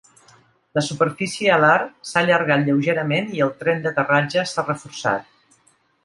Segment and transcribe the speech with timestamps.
[0.77, 5.29] La superfície alar s'ha allargat lleugerament i el tren d'aterratge s'ha reforçat.